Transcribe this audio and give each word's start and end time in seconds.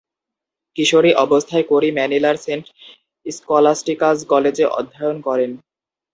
কিশোরী 0.75 1.11
অবস্থায় 1.15 1.65
কোরি 1.69 1.89
ম্যানিলার 1.97 2.37
Saint 2.37 2.65
Scholastica's 3.25 4.17
কলেজে 4.31 4.65
অধ্যয়ন 4.79 5.17
করেন। 5.27 5.51